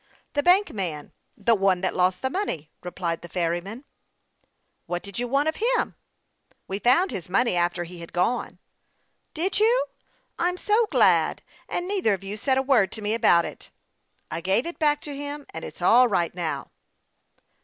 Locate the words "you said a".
12.23-12.63